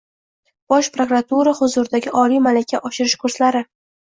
Bosh 0.73 0.87
prokuratura 0.95 1.53
huzuridagi 1.59 2.15
Oliy 2.23 2.43
malaka 2.47 2.81
oshirish 2.91 3.17
kurslari 3.27 3.65